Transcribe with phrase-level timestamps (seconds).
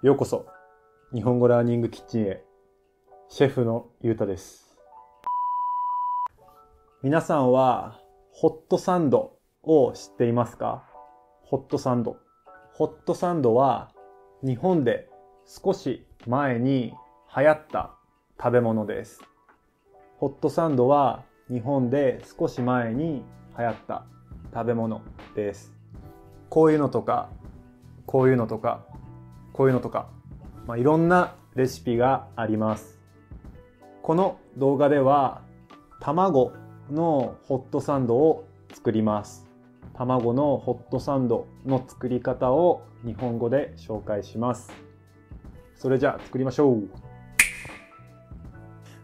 [0.00, 0.46] ようこそ。
[1.12, 2.44] 日本語ラーニングキッチンへ。
[3.28, 4.78] シェフのゆうたです。
[7.02, 7.98] 皆さんは
[8.30, 9.32] ホットサンド
[9.64, 10.84] を知っていますか？
[11.42, 12.16] ホットサンド。
[12.74, 13.90] ホットサンドは
[14.44, 15.08] 日本で
[15.44, 16.94] 少し前に
[17.36, 17.96] 流行った
[18.40, 19.20] 食べ物です。
[20.18, 23.24] ホットサンドは日本で少し前に
[23.58, 24.04] 流行った
[24.54, 25.02] 食べ物
[25.34, 25.74] です。
[26.50, 27.30] こういうのとか
[28.06, 28.84] こういうのとか
[29.58, 30.08] こういうのとか、
[30.68, 33.00] まあ、いろんなレシピがあります。
[34.04, 35.42] この動画では
[35.98, 36.52] 卵
[36.92, 39.48] のホットサンドを作ります。
[39.94, 44.70] 卵のホットサンドの作り方を日本語で紹介します。
[45.74, 46.88] それじゃあ作りましょう。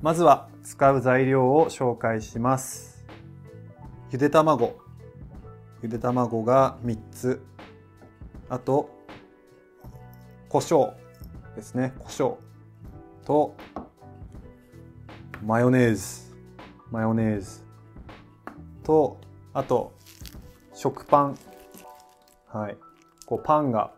[0.00, 3.04] まずは使う材料を紹介します。
[4.10, 4.78] ゆで卵。
[5.82, 7.44] ゆで卵が3つ。
[8.48, 8.97] あと
[10.48, 10.94] 胡椒
[11.56, 11.92] ですね。
[11.98, 12.36] 胡椒
[13.26, 13.54] と
[15.44, 16.34] マヨネーズ。
[16.90, 17.62] マヨネーズ
[18.82, 19.18] と
[19.52, 19.92] あと
[20.72, 21.38] 食パン。
[22.46, 22.78] はい。
[23.26, 23.92] こうパンが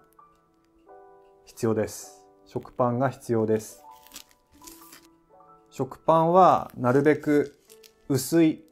[1.44, 2.26] 必要です。
[2.46, 3.84] 食パンが必要です。
[5.70, 7.60] 食パンはなるべく
[8.08, 8.64] 薄い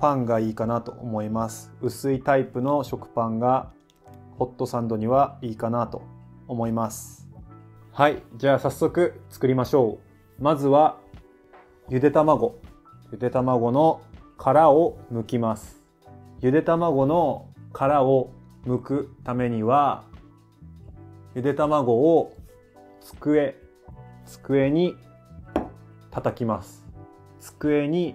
[0.00, 1.72] パンがいいかなと思います。
[1.80, 3.72] 薄いタイプの食パンが
[4.38, 6.02] ホットサンドにはいいかなと
[6.52, 7.26] 思います。
[7.92, 9.98] はいじゃあ早速作りましょ
[10.38, 10.42] う。
[10.42, 10.98] まずは
[11.88, 12.58] ゆで卵。
[13.10, 14.00] ゆで卵の
[14.38, 15.82] 殻を剥きます。
[16.40, 18.30] ゆで卵の殻を
[18.66, 20.04] 剥くためには
[21.34, 22.36] ゆで卵を
[23.00, 23.56] 机
[24.26, 24.94] 机に
[26.10, 26.84] 叩きます。
[27.40, 28.14] 机に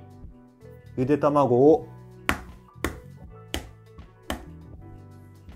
[0.96, 1.88] ゆで卵を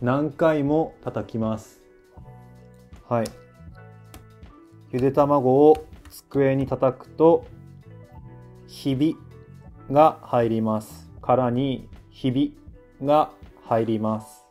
[0.02, 1.81] 何回も叩きます。
[3.12, 3.26] はい。
[4.94, 7.46] ゆで卵を机に叩くと
[8.68, 9.18] ひび
[9.92, 11.12] が入ります。
[11.22, 12.58] 殻にひび
[13.04, 13.34] が
[13.66, 14.46] 入ります。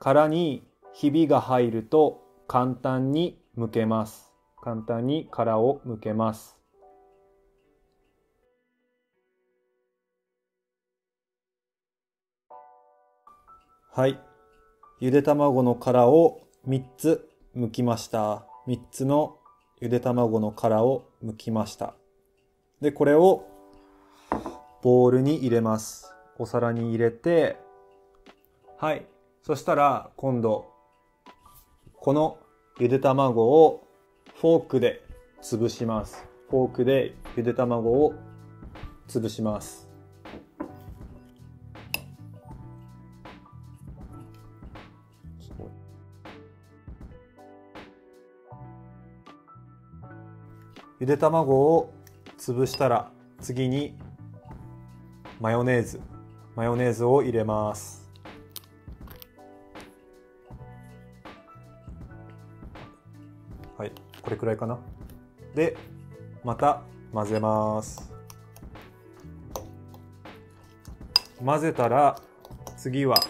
[0.00, 4.30] 殻にひびが入ると簡単に剥けます。
[4.62, 6.58] 簡単に殻を剥けます。
[13.94, 14.20] はい。
[15.00, 18.44] ゆで卵の殻を3つ剥きました。
[18.66, 19.38] 3つの
[19.80, 21.94] ゆで卵の殻を剥きました。
[22.80, 23.46] でこれを
[24.82, 26.12] ボウルに入れます。
[26.38, 27.56] お皿に入れて
[28.78, 29.06] はい。
[29.42, 30.66] そしたら今度
[31.94, 32.38] この
[32.80, 33.86] ゆで卵を
[34.40, 35.04] フォークで
[35.42, 36.26] 潰します。
[36.50, 38.12] フォークでゆで卵を
[39.06, 39.85] 潰します。
[50.98, 51.92] ゆで卵を
[52.38, 53.10] 潰したら
[53.42, 53.94] 次に
[55.40, 56.00] マヨネーズ。
[56.54, 58.10] マヨネーズを入れます。
[63.76, 63.92] はい。
[64.22, 64.78] これくらいかな。
[65.54, 65.76] で
[66.42, 66.80] また
[67.12, 68.10] 混ぜます。
[71.44, 72.18] 混ぜたら
[72.78, 73.22] 次は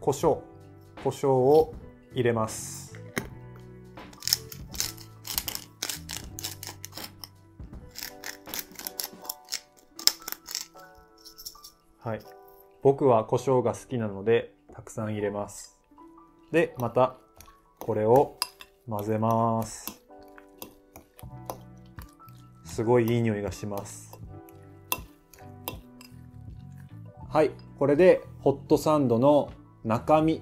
[0.00, 0.40] 胡椒。
[1.04, 1.74] 胡椒を
[2.14, 2.77] 入れます。
[12.08, 12.20] はい。
[12.82, 15.78] 僕は胡椒が好きなので、たくさん入れます。
[16.50, 17.18] で、また、
[17.78, 18.38] これを
[18.88, 20.00] 混ぜます。
[22.64, 24.18] すごいいい匂いがします。
[27.28, 27.50] はい。
[27.78, 29.52] これで、ホットサンドの
[29.84, 30.40] 中身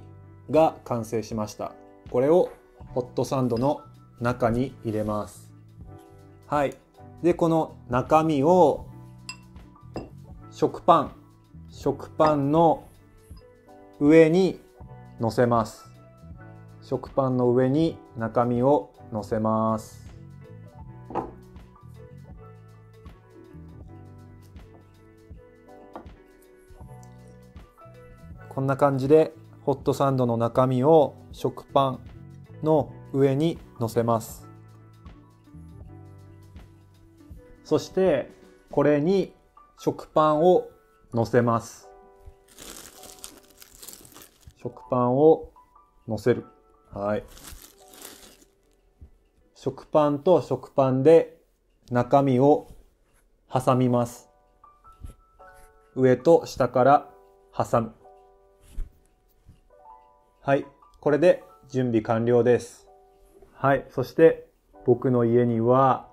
[0.48, 1.72] が完成しました。
[2.12, 2.48] これを、
[2.94, 3.80] ホットサンドの
[4.20, 5.52] 中に入れます。
[6.46, 6.76] はい。
[7.24, 8.86] で、この中身を、
[10.52, 11.25] 食パン、
[11.78, 12.88] 食パンの
[14.00, 14.58] 上に
[15.20, 15.84] 乗せます。
[16.80, 20.10] 食パンの上に中身を乗せます。
[28.48, 32.00] こんな感じでホットサンドの中身を食パン
[32.62, 34.48] の上に乗せます。
[37.64, 38.30] そして
[38.70, 39.34] これに
[39.76, 40.70] 食パンを
[41.16, 41.88] 乗せます
[44.60, 45.50] 食パンを
[46.06, 46.44] 乗せる。
[46.92, 47.24] はい。
[49.54, 51.38] 食パンと食パンで
[51.90, 52.68] 中身を
[53.50, 54.28] 挟みます。
[55.94, 57.08] 上と下から
[57.56, 57.94] 挟む。
[60.42, 60.66] はい。
[61.00, 62.86] これで準備完了です。
[63.54, 63.86] はい。
[63.88, 64.48] そして
[64.84, 66.10] 僕の家には、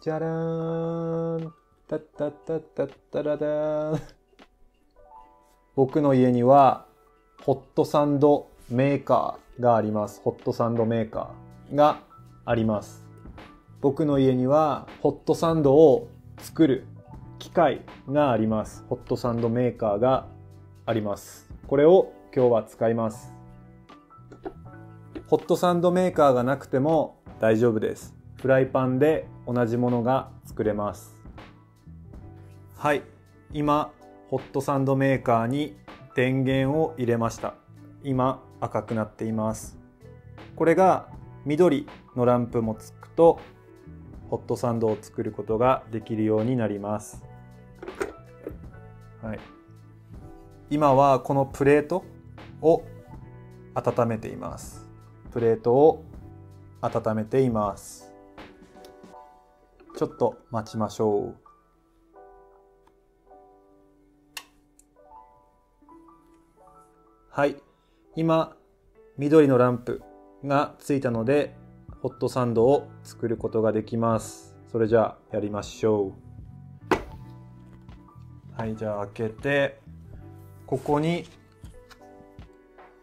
[0.00, 1.54] じゃらーん。
[1.86, 4.21] たったったったったらだーん。
[5.74, 6.84] 僕の家には、
[7.42, 10.20] ホットサンドメーカーがあります。
[10.22, 12.00] ホットサンドメーカーが
[12.44, 13.06] あります。
[13.80, 16.84] 僕の家には、ホットサンドを作る
[17.38, 18.84] 機械があります。
[18.90, 20.26] ホットサンドメーカーが
[20.84, 21.50] あります。
[21.66, 23.32] これを今日は使います。
[25.26, 28.14] ホットサンドメーカーがなくても大丈夫です。
[28.42, 31.16] フライパンで同じものが作れます。
[32.76, 33.02] はい。
[33.54, 33.90] 今、
[34.32, 35.76] ホットサンドメーカーに
[36.16, 37.52] 電源を入れました。
[38.02, 39.78] 今、赤くなっています。
[40.56, 41.10] これが
[41.44, 41.86] 緑
[42.16, 43.38] のランプもつくと、
[44.30, 47.22] ホットサンドを作ることができるようになります。
[49.20, 49.40] はい。
[50.70, 52.02] 今はこのプレート
[52.62, 52.84] を
[53.74, 54.88] 温めています。
[55.30, 56.06] プレートを
[56.80, 58.10] 温めています。
[59.94, 61.51] ちょっと待ちましょう。
[67.34, 67.56] はい。
[68.14, 68.54] 今、
[69.16, 70.02] 緑のランプ
[70.44, 71.56] がついたので、
[72.02, 74.54] ホットサンドを作ることができます。
[74.70, 76.12] それじゃあ、やりましょう。
[78.54, 79.80] はい、じゃあ開けて、
[80.66, 81.24] ここに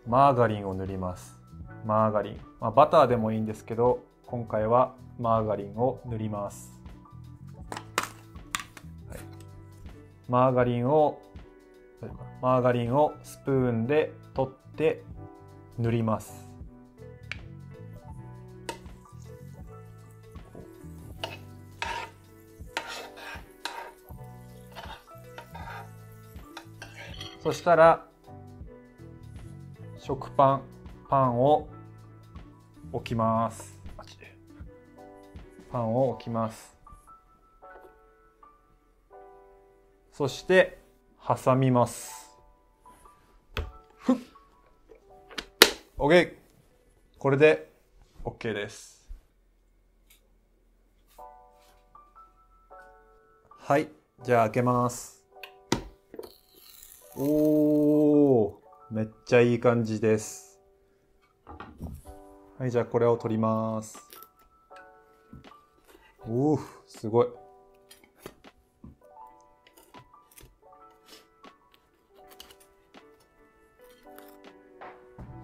[0.05, 1.41] マーガリンを塗ります。
[1.83, 2.39] マーガリン。
[2.59, 6.79] まあ、バターでもいいんですけど、今回はマーガリンを塗ります。
[10.27, 11.19] マーガリンを、
[12.41, 15.03] マーガリンをスプーンで取って
[15.77, 16.47] 塗ります。
[27.41, 28.05] そしたら
[29.97, 30.61] 食パン
[31.09, 31.67] パンを
[32.91, 33.79] 置きます。
[35.71, 36.75] パンを置きます。
[40.11, 40.79] そして
[41.27, 42.29] 挟みます。
[43.97, 44.15] ふっ。
[45.97, 46.33] OK
[47.17, 47.71] これで
[48.23, 49.07] OK です。
[53.57, 53.89] はい。
[54.23, 55.23] じゃあ開けます。
[57.15, 58.53] おー、
[58.91, 60.59] めっちゃいい感じです。
[62.57, 63.97] はい、じゃあこれを取ります。
[66.25, 67.27] おー、すごい。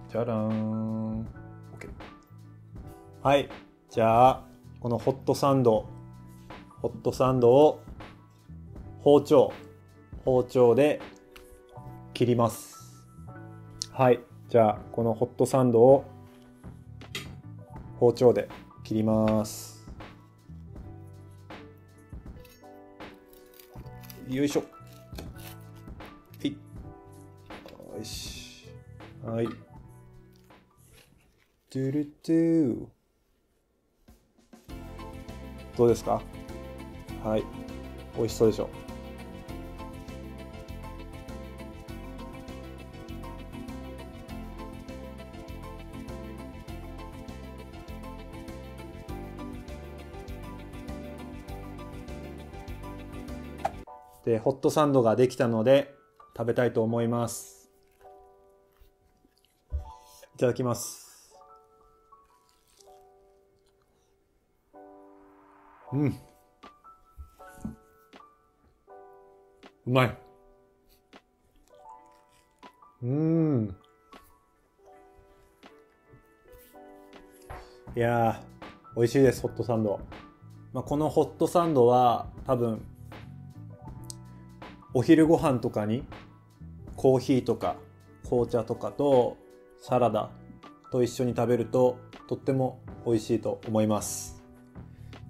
[0.08, 1.22] じゃらーん。
[1.22, 1.26] OK。
[3.22, 3.48] はい、
[3.90, 4.44] じゃあ、
[4.80, 5.88] このホットサンド、
[6.80, 7.82] ホットサンドを
[9.00, 9.52] 包丁、
[10.24, 11.00] 包丁で
[12.14, 13.04] 切ります。
[13.92, 14.20] はい。
[14.48, 16.04] じゃあこのホットサンドを
[17.98, 18.48] 包丁で
[18.84, 19.84] 切ります。
[24.28, 24.60] よいしょ。
[24.60, 24.66] は
[26.44, 26.52] い。
[27.98, 28.68] よし
[29.24, 29.65] はい。
[31.76, 32.86] トゥルトゥ
[35.76, 36.22] どうですか？
[37.22, 37.44] はい
[38.16, 38.70] 美味しそうでしょ？
[54.24, 55.94] で、ホットサンドができたので
[56.34, 57.70] 食べたいと思います。
[60.34, 61.05] いただきます。
[65.96, 66.18] うん。
[69.86, 70.18] うまい。
[73.02, 73.76] うん。
[77.94, 80.00] いやー、美味しいです、ホットサンド。
[80.74, 82.84] まあ、このホットサンドは多分、
[84.92, 86.04] お昼ご飯とかに
[86.96, 87.76] コーヒーとか
[88.28, 89.36] 紅茶とかと
[89.80, 90.30] サラダ
[90.90, 91.98] と一緒に食べると
[92.28, 94.35] とっても美味しいと思います。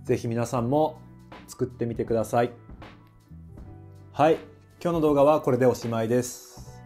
[0.06, 1.00] ぜひ皆さんも
[1.48, 2.52] 作ってみてください。
[4.12, 4.34] はい。
[4.80, 6.80] 今日の動画はこれでおしまいです。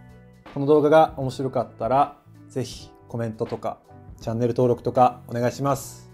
[0.55, 2.17] この動画が面白かったら
[2.49, 3.79] ぜひコメントとか
[4.23, 6.11] チャンネル登録とかお願いします。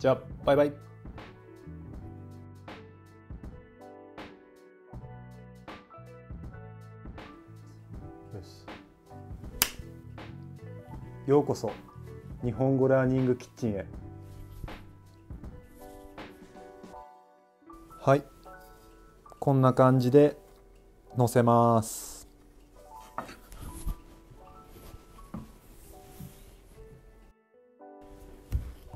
[0.00, 0.66] じゃあ、バイバイ。
[0.66, 0.74] よ
[8.42, 8.66] し。
[11.28, 11.70] ようこそ
[12.42, 14.01] 日本語ラーニングキッチンへ
[18.04, 18.24] はい。
[19.38, 20.36] こんな感じで
[21.16, 22.28] 乗せます。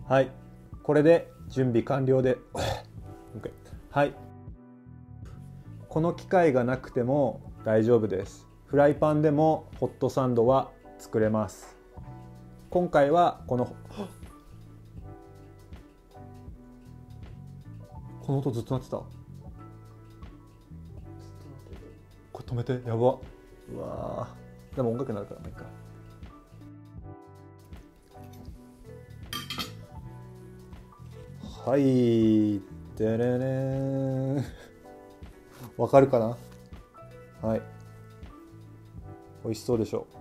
[0.08, 0.32] はい。
[0.82, 2.36] これで準備完了で。
[3.92, 4.12] はい。
[5.88, 8.44] この機械がなくても大丈夫です。
[8.66, 11.76] フライパンでもホットサンドは作れます。
[12.70, 13.72] 今回はこの
[18.26, 18.96] この音ずっと鳴ってた？
[18.96, 19.06] こ
[22.34, 22.72] れ止めて。
[22.88, 23.18] やば。
[23.72, 24.76] うわー。
[24.76, 25.64] でも音楽になるからもういいか
[31.70, 32.60] はい。
[32.98, 34.44] でれれん
[35.76, 36.36] わかるかな？
[37.48, 37.62] はい。
[39.44, 40.04] 美味しそうでしょ。
[40.12, 40.16] う